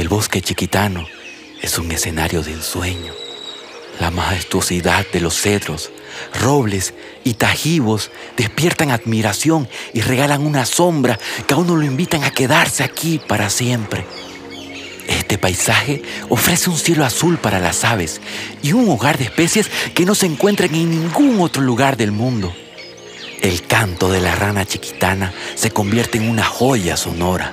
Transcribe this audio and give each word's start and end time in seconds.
El 0.00 0.08
bosque 0.08 0.40
chiquitano 0.40 1.06
es 1.60 1.76
un 1.78 1.92
escenario 1.92 2.42
de 2.42 2.52
ensueño. 2.52 3.12
La 4.00 4.10
majestuosidad 4.10 5.04
de 5.12 5.20
los 5.20 5.38
cedros, 5.38 5.90
robles 6.40 6.94
y 7.22 7.34
tajivos 7.34 8.10
despiertan 8.34 8.92
admiración 8.92 9.68
y 9.92 10.00
regalan 10.00 10.46
una 10.46 10.64
sombra 10.64 11.18
que 11.46 11.52
a 11.52 11.58
uno 11.58 11.76
lo 11.76 11.84
invitan 11.84 12.24
a 12.24 12.30
quedarse 12.30 12.82
aquí 12.82 13.18
para 13.28 13.50
siempre. 13.50 14.06
Este 15.06 15.36
paisaje 15.36 16.00
ofrece 16.30 16.70
un 16.70 16.78
cielo 16.78 17.04
azul 17.04 17.36
para 17.36 17.60
las 17.60 17.84
aves 17.84 18.22
y 18.62 18.72
un 18.72 18.88
hogar 18.88 19.18
de 19.18 19.24
especies 19.24 19.70
que 19.92 20.06
no 20.06 20.14
se 20.14 20.24
encuentran 20.24 20.74
en 20.74 20.88
ningún 20.88 21.42
otro 21.42 21.60
lugar 21.60 21.98
del 21.98 22.10
mundo. 22.10 22.54
El 23.42 23.66
canto 23.66 24.10
de 24.10 24.22
la 24.22 24.34
rana 24.34 24.64
chiquitana 24.64 25.34
se 25.56 25.70
convierte 25.70 26.16
en 26.16 26.30
una 26.30 26.44
joya 26.44 26.96
sonora, 26.96 27.52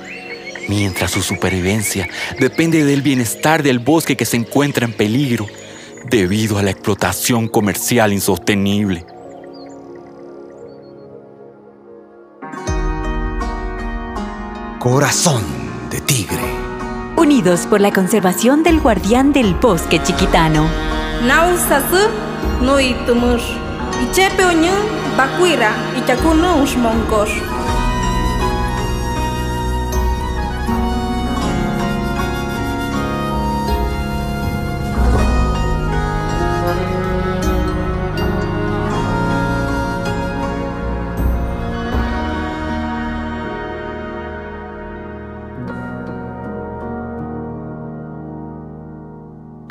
mientras 0.67 1.11
su 1.11 1.21
supervivencia 1.21 2.09
depende 2.39 2.85
del 2.85 3.01
bienestar 3.01 3.63
del 3.63 3.79
bosque 3.79 4.15
que 4.15 4.25
se 4.25 4.37
encuentra 4.37 4.85
en 4.85 4.93
peligro 4.93 5.47
debido 6.09 6.57
a 6.57 6.63
la 6.63 6.71
explotación 6.71 7.47
comercial 7.47 8.13
insostenible. 8.13 9.05
Corazón 14.79 15.43
de 15.89 15.99
tigre. 16.01 16.39
Unidos 17.17 17.65
por 17.67 17.81
la 17.81 17.91
conservación 17.91 18.63
del 18.63 18.79
guardián 18.79 19.33
del 19.33 19.53
bosque 19.55 20.01
chiquitano. 20.01 20.67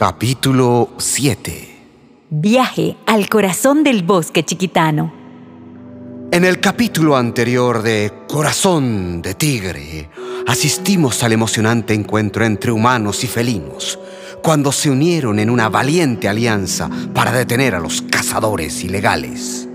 Capítulo 0.09 0.91
7 0.99 2.29
Viaje 2.31 2.97
al 3.07 3.29
corazón 3.29 3.83
del 3.83 4.05
bosque 4.05 4.45
chiquitano. 4.45 5.13
En 6.31 6.45
el 6.45 6.61
capítulo 6.61 7.17
anterior 7.17 7.83
de 7.83 8.13
Corazón 8.29 9.21
de 9.21 9.35
Tigre, 9.35 10.09
asistimos 10.47 11.25
al 11.25 11.33
emocionante 11.33 11.93
encuentro 11.93 12.45
entre 12.45 12.71
humanos 12.71 13.25
y 13.25 13.27
felinos, 13.27 13.99
cuando 14.45 14.71
se 14.71 14.91
unieron 14.91 15.41
en 15.41 15.51
una 15.51 15.69
valiente 15.69 16.29
alianza 16.29 16.89
para 17.13 17.33
detener 17.33 17.75
a 17.75 17.81
los 17.81 18.01
cazadores 18.03 18.85
ilegales. 18.85 19.69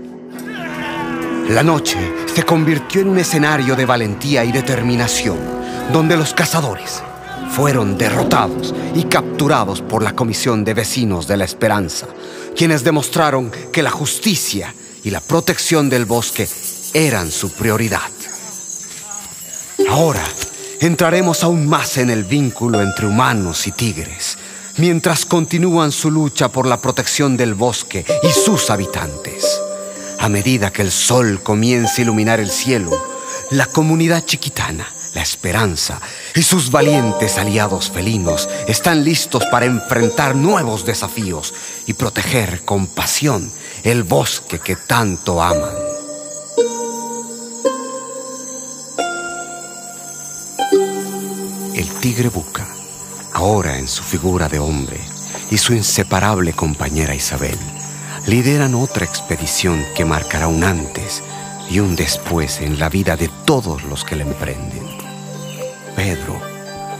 La 1.50 1.62
noche 1.62 1.98
se 2.34 2.42
convirtió 2.44 3.02
en 3.02 3.10
un 3.10 3.18
escenario 3.18 3.76
de 3.76 3.84
valentía 3.84 4.46
y 4.46 4.50
determinación, 4.50 5.36
donde 5.92 6.16
los 6.16 6.32
cazadores 6.32 7.02
fueron 7.50 7.98
derrotados 7.98 8.74
y 8.94 9.04
capturados 9.04 9.82
por 9.82 10.02
la 10.02 10.14
Comisión 10.14 10.64
de 10.64 10.74
Vecinos 10.74 11.26
de 11.26 11.36
la 11.36 11.44
Esperanza, 11.44 12.06
quienes 12.56 12.84
demostraron 12.84 13.50
que 13.72 13.82
la 13.82 13.90
justicia 13.90 14.74
y 15.04 15.10
la 15.10 15.20
protección 15.20 15.90
del 15.90 16.04
bosque 16.04 16.48
eran 16.94 17.30
su 17.30 17.50
prioridad. 17.52 18.10
Ahora 19.88 20.24
entraremos 20.80 21.44
aún 21.44 21.66
más 21.66 21.98
en 21.98 22.10
el 22.10 22.24
vínculo 22.24 22.80
entre 22.80 23.06
humanos 23.06 23.66
y 23.66 23.72
tigres, 23.72 24.38
mientras 24.78 25.26
continúan 25.26 25.92
su 25.92 26.10
lucha 26.10 26.48
por 26.48 26.66
la 26.66 26.80
protección 26.80 27.36
del 27.36 27.54
bosque 27.54 28.04
y 28.22 28.28
sus 28.28 28.70
habitantes. 28.70 29.60
A 30.18 30.28
medida 30.28 30.72
que 30.72 30.82
el 30.82 30.92
sol 30.92 31.40
comienza 31.42 31.96
a 31.98 32.02
iluminar 32.02 32.40
el 32.40 32.50
cielo, 32.50 32.90
la 33.50 33.66
comunidad 33.66 34.24
chiquitana 34.24 34.86
la 35.14 35.22
esperanza 35.22 36.00
y 36.34 36.42
sus 36.42 36.70
valientes 36.70 37.38
aliados 37.38 37.90
felinos 37.90 38.48
están 38.66 39.04
listos 39.04 39.44
para 39.50 39.66
enfrentar 39.66 40.34
nuevos 40.34 40.84
desafíos 40.84 41.54
y 41.86 41.92
proteger 41.92 42.64
con 42.64 42.86
pasión 42.86 43.50
el 43.82 44.02
bosque 44.02 44.58
que 44.58 44.76
tanto 44.76 45.42
aman. 45.42 45.74
El 51.74 51.88
tigre 52.00 52.28
Buca, 52.28 52.66
ahora 53.32 53.78
en 53.78 53.88
su 53.88 54.02
figura 54.02 54.48
de 54.48 54.58
hombre, 54.58 55.00
y 55.50 55.58
su 55.58 55.74
inseparable 55.74 56.54
compañera 56.54 57.14
Isabel, 57.14 57.58
lideran 58.26 58.74
otra 58.74 59.04
expedición 59.04 59.84
que 59.94 60.04
marcará 60.04 60.48
un 60.48 60.64
antes 60.64 61.22
y 61.68 61.80
un 61.80 61.96
después 61.96 62.60
en 62.60 62.78
la 62.78 62.88
vida 62.88 63.16
de 63.16 63.28
todos 63.44 63.82
los 63.84 64.04
que 64.04 64.16
la 64.16 64.22
emprenden. 64.22 64.81
Pedro, 65.96 66.40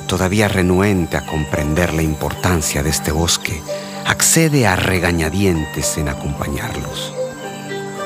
todavía 0.06 0.48
renuente 0.48 1.16
a 1.16 1.26
comprender 1.26 1.94
la 1.94 2.02
importancia 2.02 2.82
de 2.82 2.90
este 2.90 3.12
bosque, 3.12 3.62
accede 4.06 4.66
a 4.66 4.76
regañadientes 4.76 5.96
en 5.98 6.08
acompañarlos. 6.08 7.12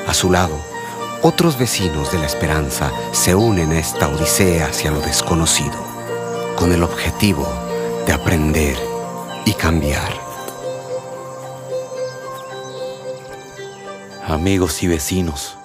A 0.07 0.13
su 0.13 0.31
lado, 0.31 0.57
otros 1.21 1.57
vecinos 1.57 2.11
de 2.11 2.19
la 2.19 2.25
esperanza 2.25 2.91
se 3.11 3.35
unen 3.35 3.71
a 3.71 3.79
esta 3.79 4.07
odisea 4.07 4.67
hacia 4.67 4.91
lo 4.91 5.01
desconocido, 5.01 5.75
con 6.55 6.71
el 6.71 6.83
objetivo 6.83 7.47
de 8.05 8.13
aprender 8.13 8.77
y 9.45 9.53
cambiar. 9.53 10.27
Amigos 14.25 14.83
y 14.83 14.87
vecinos, 14.87 15.57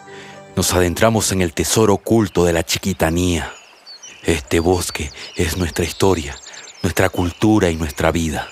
nos 0.57 0.73
adentramos 0.73 1.33
en 1.33 1.43
el 1.43 1.53
tesoro 1.53 1.95
oculto 1.95 2.45
de 2.45 2.53
la 2.53 2.63
chiquitanía. 2.63 3.53
Este 4.25 4.61
bosque 4.61 5.11
es 5.35 5.57
nuestra 5.57 5.85
historia, 5.85 6.37
nuestra 6.83 7.09
cultura 7.09 7.71
y 7.71 7.77
nuestra 7.77 8.13
vida. 8.13 8.49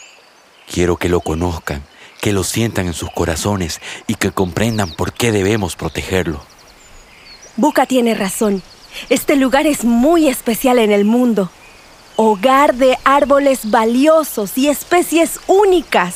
Quiero 0.69 0.97
que 0.97 1.09
lo 1.09 1.21
conozcan, 1.21 1.85
que 2.21 2.33
lo 2.33 2.43
sientan 2.43 2.87
en 2.87 2.93
sus 2.93 3.11
corazones 3.11 3.81
y 4.09 4.17
que 4.17 4.33
comprendan 4.33 4.91
por 4.91 5.13
qué 5.13 5.31
debemos 5.31 5.77
protegerlo. 5.77 6.45
Buca 7.57 7.87
tiene 7.87 8.15
razón. 8.15 8.63
Este 9.11 9.37
lugar 9.37 9.67
es 9.69 9.85
muy 9.85 10.29
especial 10.29 10.81
en 10.81 10.91
el 10.91 11.05
mundo. 11.05 11.51
Hogar 12.17 12.75
de 12.75 12.99
árboles 13.05 13.71
valiosos 13.71 14.59
y 14.59 14.69
especies 14.69 15.39
únicas. 15.47 16.15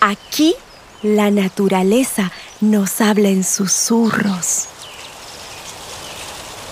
Aquí 0.00 0.54
la 1.02 1.30
naturaleza 1.30 2.32
nos 2.60 3.00
habla 3.00 3.28
en 3.28 3.44
susurros. 3.44 4.68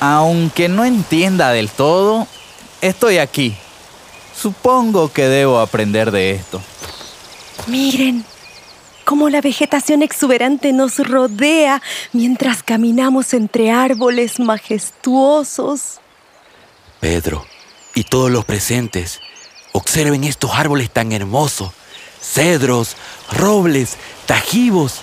Aunque 0.05 0.69
no 0.69 0.85
entienda 0.85 1.53
del 1.53 1.71
todo, 1.71 2.27
estoy 2.81 3.19
aquí. 3.19 3.55
Supongo 4.37 5.13
que 5.13 5.29
debo 5.29 5.61
aprender 5.61 6.11
de 6.11 6.33
esto. 6.33 6.61
Miren, 7.69 8.25
cómo 9.05 9.29
la 9.29 9.41
vegetación 9.41 10.03
exuberante 10.03 10.73
nos 10.73 10.99
rodea 10.99 11.81
mientras 12.13 12.65
caminamos 12.65 13.33
entre 13.33 13.71
árboles 13.71 14.41
majestuosos. 14.41 16.01
Pedro 16.99 17.47
y 17.95 18.03
todos 18.03 18.29
los 18.29 18.45
presentes, 18.45 19.21
observen 19.71 20.25
estos 20.25 20.51
árboles 20.53 20.91
tan 20.91 21.13
hermosos. 21.13 21.71
Cedros, 22.21 22.97
robles, 23.31 23.97
tajivos, 24.27 25.03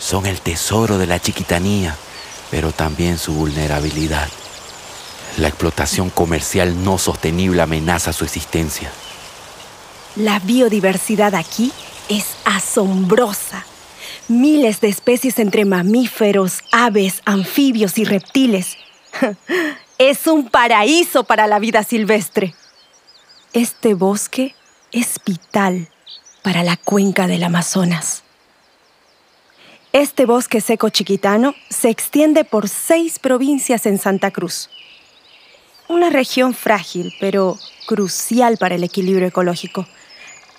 son 0.00 0.26
el 0.26 0.40
tesoro 0.40 0.98
de 0.98 1.06
la 1.06 1.20
chiquitanía, 1.20 1.96
pero 2.50 2.72
también 2.72 3.16
su 3.16 3.32
vulnerabilidad. 3.32 4.28
La 5.40 5.48
explotación 5.48 6.10
comercial 6.10 6.84
no 6.84 6.98
sostenible 6.98 7.62
amenaza 7.62 8.12
su 8.12 8.24
existencia. 8.24 8.92
La 10.14 10.38
biodiversidad 10.38 11.34
aquí 11.34 11.72
es 12.10 12.36
asombrosa. 12.44 13.64
Miles 14.28 14.82
de 14.82 14.88
especies 14.88 15.38
entre 15.38 15.64
mamíferos, 15.64 16.60
aves, 16.72 17.22
anfibios 17.24 17.96
y 17.96 18.04
reptiles. 18.04 18.76
Es 19.98 20.26
un 20.26 20.48
paraíso 20.48 21.24
para 21.24 21.46
la 21.46 21.58
vida 21.58 21.84
silvestre. 21.84 22.54
Este 23.52 23.92
bosque 23.92 24.54
es 24.92 25.16
vital 25.26 25.88
para 26.40 26.62
la 26.62 26.78
cuenca 26.78 27.26
del 27.26 27.44
Amazonas. 27.44 28.22
Este 29.92 30.24
bosque 30.24 30.62
seco 30.62 30.88
chiquitano 30.88 31.54
se 31.68 31.90
extiende 31.90 32.44
por 32.44 32.70
seis 32.70 33.18
provincias 33.18 33.84
en 33.84 33.98
Santa 33.98 34.30
Cruz. 34.30 34.70
Una 35.90 36.08
región 36.08 36.54
frágil, 36.54 37.12
pero 37.18 37.58
crucial 37.84 38.58
para 38.58 38.76
el 38.76 38.84
equilibrio 38.84 39.26
ecológico, 39.26 39.88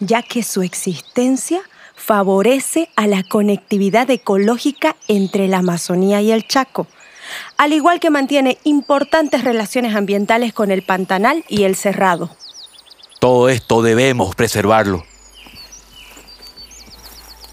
ya 0.01 0.23
que 0.23 0.43
su 0.43 0.61
existencia 0.61 1.61
favorece 1.95 2.89
a 2.97 3.07
la 3.07 3.23
conectividad 3.23 4.09
ecológica 4.09 4.97
entre 5.07 5.47
la 5.47 5.59
Amazonía 5.59 6.19
y 6.19 6.33
el 6.33 6.45
Chaco, 6.45 6.85
al 7.55 7.71
igual 7.71 8.01
que 8.01 8.09
mantiene 8.09 8.57
importantes 8.65 9.45
relaciones 9.45 9.95
ambientales 9.95 10.51
con 10.51 10.69
el 10.69 10.81
Pantanal 10.81 11.45
y 11.47 11.63
el 11.63 11.77
Cerrado. 11.77 12.29
Todo 13.21 13.47
esto 13.47 13.81
debemos 13.81 14.35
preservarlo. 14.35 15.05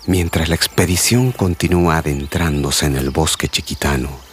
Mientras 0.06 0.48
la 0.48 0.56
expedición 0.56 1.30
continúa 1.30 1.98
adentrándose 1.98 2.86
en 2.86 2.96
el 2.96 3.10
bosque 3.10 3.46
chiquitano, 3.46 4.27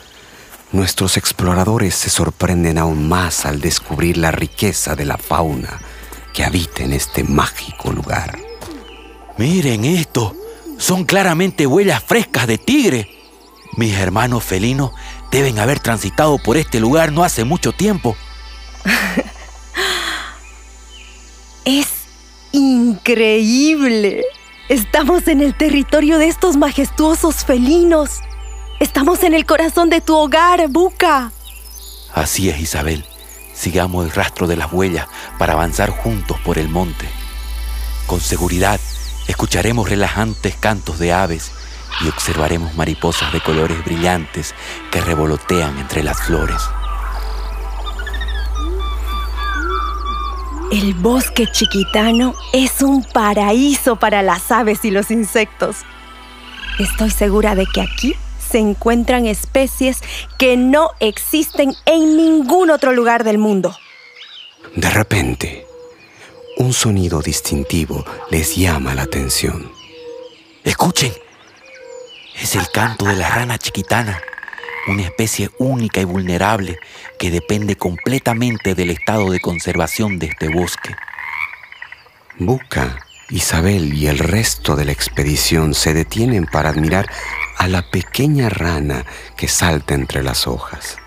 nuestros 0.76 1.18
exploradores 1.18 1.96
se 1.96 2.10
sorprenden 2.10 2.78
aún 2.78 3.08
más 3.08 3.46
al 3.46 3.62
descubrir 3.62 4.18
la 4.18 4.32
riqueza 4.32 4.96
de 4.96 5.06
la 5.06 5.18
fauna 5.18 5.80
que 6.34 6.44
habita 6.44 6.84
en 6.84 6.94
este 6.94 7.24
mágico 7.24 7.92
lugar. 7.92 8.38
Miren 9.38 9.86
esto, 9.86 10.36
son 10.78 11.06
claramente 11.06 11.66
huellas 11.66 12.04
frescas 12.04 12.48
de 12.48 12.58
tigre. 12.58 13.10
Mis 13.78 13.96
hermanos 13.96 14.44
felinos 14.44 14.92
deben 15.32 15.60
haber 15.60 15.80
transitado 15.80 16.38
por 16.38 16.58
este 16.58 16.80
lugar 16.80 17.12
no 17.12 17.24
hace 17.24 17.44
mucho 17.44 17.72
tiempo. 17.72 18.16
es 21.66 21.88
increíble. 22.52 24.24
Estamos 24.68 25.28
en 25.28 25.42
el 25.42 25.56
territorio 25.56 26.18
de 26.18 26.28
estos 26.28 26.58
majestuosos 26.58 27.46
felinos. 27.46 28.22
Estamos 28.80 29.24
en 29.24 29.34
el 29.34 29.46
corazón 29.46 29.90
de 29.90 30.02
tu 30.02 30.16
hogar, 30.16 30.68
Buca. 30.68 31.32
Así 32.14 32.50
es, 32.50 32.60
Isabel. 32.60 33.06
Sigamos 33.54 34.06
el 34.06 34.12
rastro 34.12 34.48
de 34.48 34.58
las 34.58 34.72
huellas 34.74 35.08
para 35.40 35.54
avanzar 35.54 35.92
juntos 35.92 36.38
por 36.44 36.58
el 36.58 36.68
monte. 36.68 37.08
Con 38.06 38.20
seguridad, 38.20 38.80
escucharemos 39.28 39.90
relajantes 39.90 40.56
cantos 40.58 41.00
de 41.00 41.14
aves 41.14 41.52
y 42.02 42.10
observaremos 42.10 42.76
mariposas 42.76 43.32
de 43.32 43.40
colores 43.40 43.84
brillantes 43.86 44.54
que 44.92 45.00
revolotean 45.00 45.78
entre 45.78 46.04
las 46.04 46.22
flores. 46.22 46.62
El 50.72 50.94
bosque 50.96 51.48
chiquitano 51.50 52.36
es 52.52 52.82
un 52.82 53.04
paraíso 53.04 53.96
para 53.96 54.22
las 54.22 54.52
aves 54.52 54.84
y 54.84 54.92
los 54.92 55.12
insectos. 55.12 55.78
Estoy 56.78 57.12
segura 57.12 57.56
de 57.56 57.66
que 57.68 57.82
aquí 57.82 58.16
se 58.50 58.60
encuentran 58.60 59.26
especies 59.26 60.02
que 60.38 60.58
no 60.58 60.92
existen 61.00 61.74
en 61.86 62.18
ningún 62.18 62.70
otro 62.70 62.94
lugar 62.94 63.24
del 63.24 63.38
mundo. 63.38 63.76
De 64.76 64.90
repente, 64.90 65.66
un 66.58 66.74
sonido 66.74 67.22
distintivo 67.22 68.06
les 68.30 68.56
llama 68.56 68.96
la 68.96 69.04
atención. 69.04 69.72
Escuchen, 70.64 71.14
es 72.42 72.56
el 72.56 72.70
canto 72.72 73.06
de 73.06 73.16
la 73.16 73.30
rana 73.30 73.58
chiquitana 73.58 74.22
una 74.88 75.04
especie 75.04 75.50
única 75.58 76.02
y 76.02 76.06
vulnerable 76.06 76.80
que 77.18 77.32
depende 77.32 77.76
completamente 77.76 78.76
del 78.76 78.92
estado 78.92 79.32
de 79.32 79.40
conservación 79.40 80.20
de 80.20 80.28
este 80.28 80.48
bosque. 80.48 80.96
Buca, 82.38 83.00
Isabel 83.30 83.94
y 83.94 84.08
el 84.08 84.20
resto 84.20 84.76
de 84.76 84.86
la 84.86 84.92
expedición 84.92 85.74
se 85.74 85.94
detienen 85.94 86.46
para 86.46 86.70
admirar 86.70 87.10
a 87.58 87.68
la 87.68 87.82
pequeña 87.84 88.50
rana 88.50 89.06
que 89.36 89.48
salta 89.48 89.94
entre 89.94 90.24
las 90.24 90.48
hojas. 90.48 90.98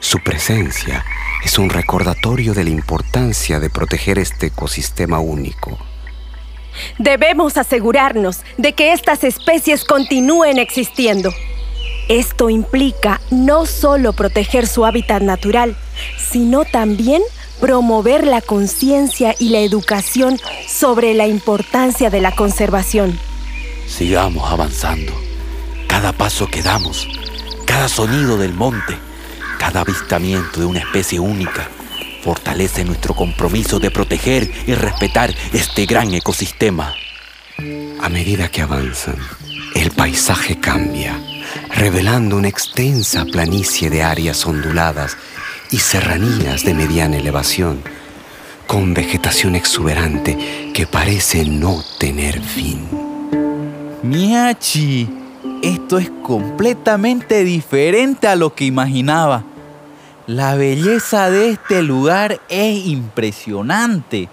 Su 0.00 0.20
presencia 0.20 1.04
es 1.44 1.58
un 1.58 1.70
recordatorio 1.70 2.54
de 2.54 2.64
la 2.64 2.70
importancia 2.70 3.58
de 3.58 3.70
proteger 3.70 4.18
este 4.18 4.46
ecosistema 4.46 5.18
único. 5.18 5.78
Debemos 6.98 7.56
asegurarnos 7.56 8.40
de 8.56 8.72
que 8.74 8.92
estas 8.92 9.24
especies 9.24 9.84
continúen 9.84 10.58
existiendo. 10.58 11.32
Esto 12.08 12.48
implica 12.48 13.20
no 13.30 13.66
solo 13.66 14.12
proteger 14.12 14.66
su 14.66 14.86
hábitat 14.86 15.22
natural, 15.22 15.76
sino 16.30 16.64
también 16.64 17.22
promover 17.60 18.24
la 18.26 18.40
conciencia 18.40 19.34
y 19.38 19.48
la 19.48 19.58
educación 19.58 20.38
sobre 20.68 21.14
la 21.14 21.26
importancia 21.26 22.08
de 22.08 22.20
la 22.20 22.34
conservación. 22.34 23.18
Sigamos 23.86 24.50
avanzando. 24.50 25.27
Cada 25.88 26.12
paso 26.12 26.46
que 26.46 26.62
damos, 26.62 27.08
cada 27.66 27.88
sonido 27.88 28.38
del 28.38 28.54
monte, 28.54 28.96
cada 29.58 29.80
avistamiento 29.80 30.60
de 30.60 30.66
una 30.66 30.78
especie 30.78 31.18
única, 31.18 31.68
fortalece 32.22 32.84
nuestro 32.84 33.14
compromiso 33.14 33.80
de 33.80 33.90
proteger 33.90 34.48
y 34.68 34.74
respetar 34.74 35.34
este 35.52 35.86
gran 35.86 36.14
ecosistema. 36.14 36.94
A 38.00 38.08
medida 38.08 38.48
que 38.48 38.62
avanzan, 38.62 39.16
el 39.74 39.90
paisaje 39.90 40.60
cambia 40.60 41.18
revelando 41.74 42.36
una 42.36 42.48
extensa 42.48 43.24
planicie 43.24 43.90
de 43.90 44.02
áreas 44.02 44.46
onduladas 44.46 45.16
y 45.70 45.78
serranías 45.78 46.64
de 46.64 46.74
mediana 46.74 47.16
elevación, 47.16 47.82
con 48.66 48.94
vegetación 48.94 49.54
exuberante 49.54 50.70
que 50.74 50.86
parece 50.86 51.44
no 51.44 51.82
tener 51.98 52.40
fin. 52.40 52.88
Miachi, 54.02 55.08
esto 55.62 55.98
es 55.98 56.10
completamente 56.22 57.44
diferente 57.44 58.28
a 58.28 58.36
lo 58.36 58.54
que 58.54 58.64
imaginaba. 58.64 59.44
La 60.26 60.54
belleza 60.54 61.30
de 61.30 61.50
este 61.50 61.82
lugar 61.82 62.40
es 62.48 62.86
impresionante. 62.86 64.28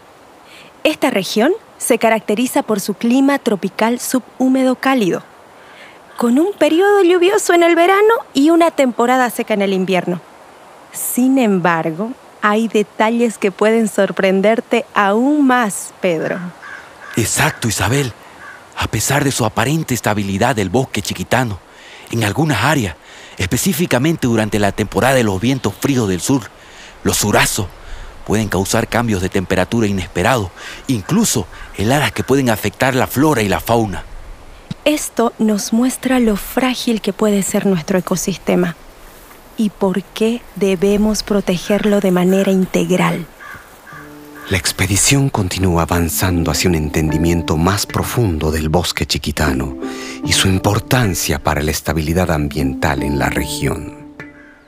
Esta 0.84 1.10
región 1.10 1.54
se 1.78 1.98
caracteriza 1.98 2.64
por 2.64 2.80
su 2.80 2.94
clima 2.94 3.40
tropical 3.40 4.00
subhúmedo 4.00 4.76
cálido 4.76 5.24
con 6.18 6.40
un 6.40 6.54
periodo 6.54 7.04
lluvioso 7.04 7.54
en 7.54 7.64
el 7.64 7.76
verano 7.76 8.14
y 8.34 8.50
una 8.50 8.72
temporada 8.72 9.30
seca 9.30 9.54
en 9.54 9.62
el 9.62 9.74
invierno. 9.74 10.22
Sin 10.94 11.38
embargo, 11.38 12.12
hay 12.42 12.68
detalles 12.68 13.38
que 13.38 13.52
pueden 13.52 13.88
sorprenderte 13.88 14.86
aún 14.94 15.46
más, 15.46 15.94
Pedro. 16.02 16.40
Exacto, 17.18 17.68
Isabel. 17.68 18.14
A 18.86 18.88
pesar 18.88 19.24
de 19.24 19.32
su 19.32 19.46
aparente 19.46 19.96
estabilidad 19.96 20.56
del 20.56 20.70
bosque 20.70 21.02
chiquitano, 21.02 21.58
en 22.12 22.24
algunas 22.24 22.64
áreas, 22.64 22.96
específicamente 23.36 24.28
durante 24.28 24.60
la 24.60 24.74
temporada 24.74 25.16
de 25.16 25.24
los 25.24 25.42
vientos 25.42 25.74
fríos 25.74 26.08
del 26.08 26.22
sur, 26.22 26.44
los 27.04 27.18
surazos 27.18 27.66
pueden 28.28 28.48
causar 28.48 28.88
cambios 28.88 29.24
de 29.24 29.30
temperatura 29.30 29.88
inesperados, 29.88 30.52
incluso 30.86 31.48
heladas 31.76 32.12
que 32.12 32.24
pueden 32.24 32.52
afectar 32.52 32.94
la 32.94 33.08
flora 33.08 33.42
y 33.42 33.50
la 33.50 33.60
fauna. 33.60 34.04
Esto 34.86 35.34
nos 35.40 35.74
muestra 35.74 36.20
lo 36.20 36.36
frágil 36.36 37.02
que 37.02 37.12
puede 37.12 37.42
ser 37.42 37.66
nuestro 37.66 37.98
ecosistema 37.98 38.76
y 39.58 39.72
por 39.72 40.04
qué 40.04 40.44
debemos 40.56 41.24
protegerlo 41.24 42.02
de 42.02 42.12
manera 42.12 42.52
integral. 42.52 43.26
La 44.48 44.58
expedición 44.58 45.30
continúa 45.30 45.82
avanzando 45.84 46.52
hacia 46.52 46.70
un 46.70 46.76
entendimiento 46.76 47.58
más 47.58 47.88
profundo 47.88 48.52
del 48.52 48.70
bosque 48.70 49.08
chiquitano 49.08 49.76
y 50.24 50.34
su 50.34 50.48
importancia 50.48 51.40
para 51.40 51.64
la 51.64 51.72
estabilidad 51.72 52.30
ambiental 52.30 53.02
en 53.02 53.18
la 53.18 53.32
región. 53.32 54.14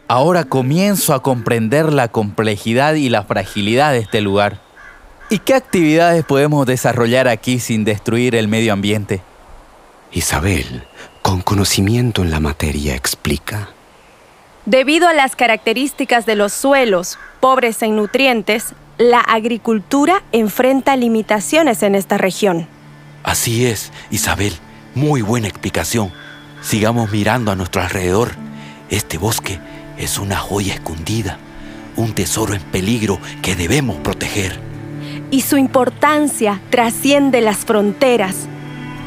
Ahora 0.07 0.45
comienzo 0.45 1.13
a 1.13 1.21
comprender 1.21 1.93
la 1.93 2.07
complejidad 2.07 2.95
y 2.95 3.09
la 3.09 3.23
fragilidad 3.23 3.91
de 3.91 3.99
este 3.99 4.19
lugar. 4.21 4.61
¿Y 5.29 5.39
qué 5.39 5.53
actividades 5.53 6.25
podemos 6.25 6.65
desarrollar 6.65 7.27
aquí 7.27 7.59
sin 7.59 7.85
destruir 7.85 8.33
el 8.33 8.47
medio 8.47 8.73
ambiente? 8.73 9.21
Isabel, 10.11 10.87
con 11.21 11.41
conocimiento 11.41 12.23
en 12.23 12.31
la 12.31 12.39
materia, 12.39 12.95
explica. 12.95 13.69
Debido 14.65 15.07
a 15.07 15.13
las 15.13 15.35
características 15.35 16.25
de 16.25 16.35
los 16.35 16.51
suelos, 16.51 17.19
pobres 17.39 17.83
en 17.83 17.95
nutrientes, 17.95 18.73
la 18.97 19.19
agricultura 19.19 20.23
enfrenta 20.31 20.95
limitaciones 20.95 21.83
en 21.83 21.95
esta 21.95 22.17
región. 22.17 22.67
Así 23.23 23.65
es, 23.65 23.91
Isabel. 24.09 24.53
Muy 24.95 25.21
buena 25.21 25.47
explicación. 25.47 26.11
Sigamos 26.61 27.11
mirando 27.11 27.51
a 27.51 27.55
nuestro 27.55 27.81
alrededor. 27.81 28.31
Este 28.89 29.17
bosque 29.17 29.59
es 29.97 30.17
una 30.17 30.37
joya 30.37 30.73
escondida, 30.73 31.37
un 31.95 32.13
tesoro 32.13 32.53
en 32.53 32.61
peligro 32.61 33.19
que 33.41 33.55
debemos 33.55 33.97
proteger. 33.97 34.59
Y 35.29 35.41
su 35.41 35.57
importancia 35.57 36.61
trasciende 36.69 37.41
las 37.41 37.57
fronteras 37.57 38.47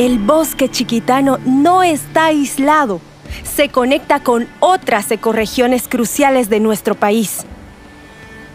el 0.00 0.18
bosque 0.18 0.70
chiquitano 0.70 1.38
no 1.44 1.82
está 1.82 2.26
aislado, 2.26 3.02
se 3.42 3.68
conecta 3.68 4.20
con 4.20 4.48
otras 4.58 5.10
ecorregiones 5.10 5.88
cruciales 5.88 6.48
de 6.48 6.58
nuestro 6.58 6.94
país. 6.94 7.44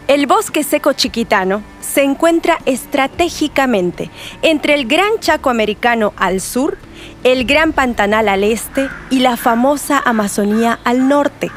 El 0.08 0.28
bosque 0.28 0.62
seco 0.62 0.92
chiquitano 0.92 1.62
se 1.80 2.04
encuentra 2.04 2.58
estratégicamente 2.64 4.08
entre 4.40 4.74
el 4.74 4.86
Gran 4.86 5.18
Chaco 5.18 5.50
americano 5.50 6.12
al 6.16 6.40
sur, 6.40 6.78
el 7.24 7.44
Gran 7.44 7.72
Pantanal 7.72 8.28
al 8.28 8.44
este 8.44 8.88
y 9.10 9.18
la 9.18 9.36
famosa 9.36 10.00
Amazonía 10.04 10.78
al 10.84 11.08
norte. 11.08 11.50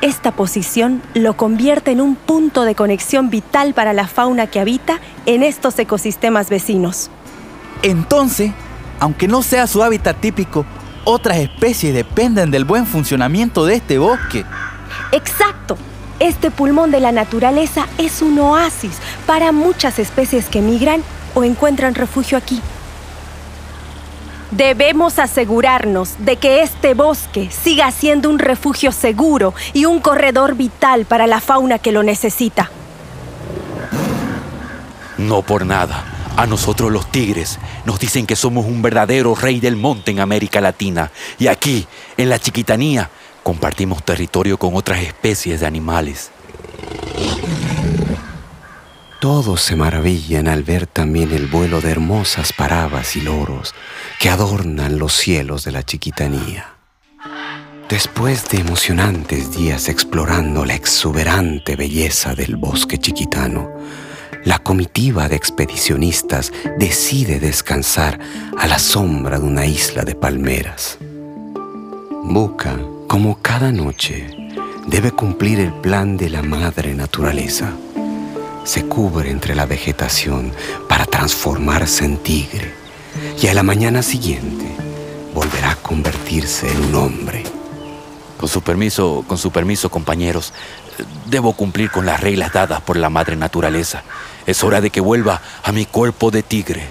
Esta 0.00 0.32
posición 0.32 1.02
lo 1.14 1.36
convierte 1.36 1.92
en 1.92 2.00
un 2.00 2.16
punto 2.16 2.64
de 2.64 2.74
conexión 2.74 3.30
vital 3.30 3.74
para 3.74 3.92
la 3.92 4.08
fauna 4.08 4.48
que 4.48 4.58
habita 4.58 4.98
en 5.24 5.44
estos 5.44 5.78
ecosistemas 5.78 6.50
vecinos. 6.50 7.10
Entonces, 7.82 8.50
aunque 8.98 9.28
no 9.28 9.40
sea 9.42 9.68
su 9.68 9.84
hábitat 9.84 10.20
típico, 10.20 10.66
otras 11.04 11.36
especies 11.36 11.94
dependen 11.94 12.50
del 12.50 12.64
buen 12.64 12.86
funcionamiento 12.86 13.64
de 13.64 13.76
este 13.76 13.98
bosque. 13.98 14.44
Exacto. 15.12 15.53
Este 16.24 16.50
pulmón 16.50 16.90
de 16.90 17.00
la 17.00 17.12
naturaleza 17.12 17.86
es 17.98 18.22
un 18.22 18.38
oasis 18.38 18.92
para 19.26 19.52
muchas 19.52 19.98
especies 19.98 20.46
que 20.46 20.62
migran 20.62 21.02
o 21.34 21.44
encuentran 21.44 21.94
refugio 21.94 22.38
aquí. 22.38 22.62
Debemos 24.50 25.18
asegurarnos 25.18 26.14
de 26.20 26.36
que 26.36 26.62
este 26.62 26.94
bosque 26.94 27.50
siga 27.50 27.90
siendo 27.90 28.30
un 28.30 28.38
refugio 28.38 28.90
seguro 28.90 29.52
y 29.74 29.84
un 29.84 30.00
corredor 30.00 30.54
vital 30.54 31.04
para 31.04 31.26
la 31.26 31.42
fauna 31.42 31.78
que 31.78 31.92
lo 31.92 32.02
necesita. 32.02 32.70
No 35.18 35.42
por 35.42 35.66
nada. 35.66 36.06
A 36.38 36.46
nosotros 36.46 36.90
los 36.90 37.12
tigres 37.12 37.58
nos 37.84 38.00
dicen 38.00 38.26
que 38.26 38.34
somos 38.34 38.64
un 38.64 38.80
verdadero 38.80 39.34
rey 39.34 39.60
del 39.60 39.76
monte 39.76 40.10
en 40.10 40.20
América 40.20 40.62
Latina. 40.62 41.12
Y 41.38 41.48
aquí, 41.48 41.86
en 42.16 42.30
la 42.30 42.40
chiquitanía, 42.40 43.10
compartimos 43.44 44.02
territorio 44.04 44.58
con 44.58 44.74
otras 44.74 45.02
especies 45.02 45.60
de 45.60 45.66
animales. 45.66 46.32
Todos 49.20 49.62
se 49.62 49.76
maravillan 49.76 50.48
al 50.48 50.64
ver 50.64 50.86
también 50.86 51.32
el 51.32 51.46
vuelo 51.46 51.80
de 51.80 51.90
hermosas 51.90 52.52
parabas 52.52 53.14
y 53.16 53.20
loros 53.20 53.74
que 54.18 54.28
adornan 54.28 54.98
los 54.98 55.14
cielos 55.14 55.64
de 55.64 55.72
la 55.72 55.82
chiquitanía. 55.82 56.74
Después 57.88 58.48
de 58.48 58.58
emocionantes 58.58 59.56
días 59.56 59.88
explorando 59.88 60.64
la 60.64 60.74
exuberante 60.74 61.76
belleza 61.76 62.34
del 62.34 62.56
bosque 62.56 62.98
chiquitano, 62.98 63.70
la 64.44 64.58
comitiva 64.58 65.28
de 65.28 65.36
expedicionistas 65.36 66.52
decide 66.78 67.40
descansar 67.40 68.18
a 68.58 68.66
la 68.66 68.78
sombra 68.78 69.38
de 69.38 69.44
una 69.46 69.64
isla 69.64 70.02
de 70.02 70.14
palmeras. 70.14 70.98
Buca, 72.24 72.78
como 73.06 73.38
cada 73.40 73.72
noche, 73.72 74.28
debe 74.86 75.12
cumplir 75.12 75.60
el 75.60 75.72
plan 75.72 76.16
de 76.16 76.30
la 76.30 76.42
madre 76.42 76.94
naturaleza. 76.94 77.72
Se 78.64 78.86
cubre 78.86 79.30
entre 79.30 79.54
la 79.54 79.66
vegetación 79.66 80.52
para 80.88 81.06
transformarse 81.06 82.04
en 82.04 82.16
tigre 82.18 82.72
y 83.40 83.46
a 83.46 83.54
la 83.54 83.62
mañana 83.62 84.02
siguiente 84.02 84.66
volverá 85.34 85.72
a 85.72 85.76
convertirse 85.76 86.70
en 86.70 86.84
un 86.86 86.94
hombre. 86.94 87.44
Con 88.38 88.48
su 88.48 88.62
permiso, 88.62 89.24
con 89.26 89.38
su 89.38 89.50
permiso, 89.50 89.90
compañeros, 89.90 90.52
debo 91.26 91.54
cumplir 91.54 91.90
con 91.90 92.06
las 92.06 92.20
reglas 92.20 92.52
dadas 92.52 92.80
por 92.80 92.96
la 92.96 93.10
madre 93.10 93.36
naturaleza. 93.36 94.02
Es 94.46 94.62
hora 94.64 94.80
de 94.80 94.90
que 94.90 95.00
vuelva 95.00 95.40
a 95.62 95.72
mi 95.72 95.86
cuerpo 95.86 96.30
de 96.30 96.42
tigre. 96.42 96.86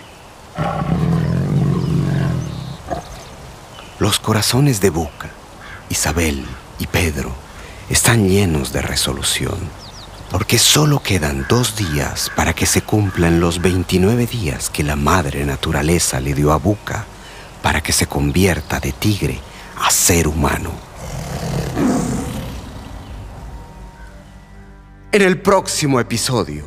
Los 3.99 4.19
corazones 4.19 4.81
de 4.81 4.89
Buca, 4.89 5.29
Isabel 5.93 6.43
y 6.79 6.87
Pedro 6.87 7.31
están 7.87 8.27
llenos 8.27 8.73
de 8.73 8.81
resolución, 8.81 9.59
porque 10.31 10.57
solo 10.57 11.03
quedan 11.03 11.45
dos 11.47 11.75
días 11.75 12.31
para 12.35 12.53
que 12.53 12.65
se 12.65 12.81
cumplan 12.81 13.39
los 13.39 13.61
29 13.61 14.25
días 14.25 14.71
que 14.71 14.81
la 14.81 14.95
madre 14.95 15.45
naturaleza 15.45 16.19
le 16.19 16.33
dio 16.33 16.51
a 16.51 16.57
Buca 16.57 17.05
para 17.61 17.81
que 17.81 17.93
se 17.93 18.07
convierta 18.07 18.79
de 18.79 18.91
tigre 18.91 19.39
a 19.77 19.91
ser 19.91 20.27
humano. 20.27 20.71
En 25.11 25.21
el 25.21 25.39
próximo 25.39 25.99
episodio, 25.99 26.65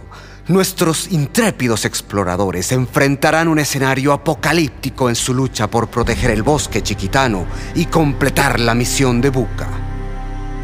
nuestros 0.48 1.10
intrépidos 1.10 1.84
exploradores 1.84 2.70
enfrentarán 2.70 3.48
un 3.48 3.58
escenario 3.58 4.12
apocalíptico 4.12 5.08
en 5.08 5.16
su 5.16 5.34
lucha 5.34 5.68
por 5.68 5.88
proteger 5.88 6.30
el 6.30 6.42
bosque 6.42 6.82
chiquitano 6.82 7.46
y 7.74 7.86
completar 7.86 8.60
la 8.60 8.74
misión 8.74 9.20
de 9.20 9.30
Buca. 9.30 9.68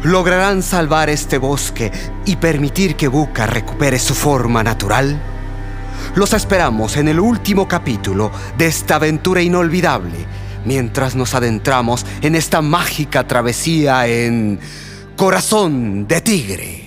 ¿Lograrán 0.03 0.63
salvar 0.63 1.09
este 1.09 1.37
bosque 1.37 1.91
y 2.25 2.35
permitir 2.37 2.95
que 2.95 3.07
Buca 3.07 3.45
recupere 3.45 3.99
su 3.99 4.13
forma 4.13 4.63
natural? 4.63 5.21
Los 6.15 6.33
esperamos 6.33 6.97
en 6.97 7.07
el 7.07 7.19
último 7.19 7.67
capítulo 7.67 8.31
de 8.57 8.67
esta 8.67 8.95
aventura 8.95 9.41
inolvidable, 9.41 10.25
mientras 10.65 11.15
nos 11.15 11.33
adentramos 11.33 12.05
en 12.21 12.35
esta 12.35 12.61
mágica 12.61 13.27
travesía 13.27 14.07
en 14.07 14.59
Corazón 15.15 16.07
de 16.07 16.21
Tigre. 16.21 16.82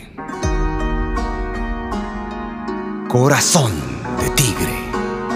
Corazón 3.08 3.72
de 4.20 4.28
Tigre. 4.30 4.90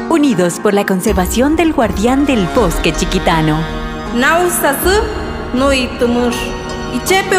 Unidos 0.09 0.59
por 0.59 0.75
la 0.75 0.85
conservación 0.85 1.55
del 1.55 1.73
guardián 1.73 2.27
del 2.27 2.45
bosque 2.49 2.93
chiquitano. 2.93 3.61
Nausasu. 4.17 4.91
Ichepe 6.95 7.37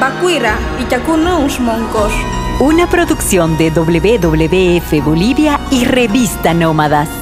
bakuira. 0.00 0.56
Una 2.60 2.88
producción 2.88 3.58
de 3.58 3.70
WWF 3.70 5.04
Bolivia 5.04 5.60
y 5.70 5.84
Revista 5.84 6.54
Nómadas. 6.54 7.19